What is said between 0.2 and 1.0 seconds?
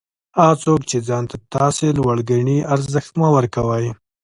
هغه څوک چي